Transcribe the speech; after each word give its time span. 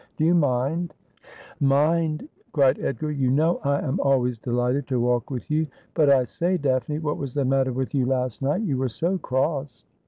Do 0.17 0.25
you 0.25 0.33
mind 0.33 0.95
?''Mind!' 1.59 2.27
cried 2.53 2.79
Edgar.' 2.79 3.11
You 3.11 3.29
know 3.29 3.59
I 3.63 3.81
am 3.81 3.99
always 3.99 4.39
delighted 4.39 4.87
to 4.87 4.99
walk 4.99 5.29
with 5.29 5.51
you. 5.51 5.67
But, 5.93 6.09
I 6.09 6.23
say, 6.23 6.57
Daphne, 6.57 6.97
what 6.97 7.17
was 7.19 7.35
the 7.35 7.45
matter 7.45 7.71
with 7.71 7.93
you 7.93 8.07
last 8.07 8.41
night? 8.41 8.61
You 8.63 8.77
were 8.77 8.89
so 8.89 9.19
cross.' 9.19 9.85